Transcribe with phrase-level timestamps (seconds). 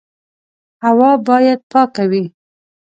[0.85, 2.23] هوا باید پاکه وي.